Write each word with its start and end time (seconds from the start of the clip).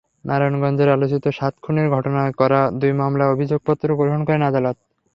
নারায়ণগঞ্জের 0.25 0.89
আলোচিত 0.89 1.25
সাত 1.37 1.53
খুনের 1.63 1.87
ঘটনায় 1.95 2.33
করা 2.39 2.59
দুই 2.79 2.91
মামলার 2.99 3.33
অভিযোগপত্র 3.35 3.87
গ্রহণ 3.99 4.21
করেছেন 4.23 4.47
আদালত। 4.49 4.77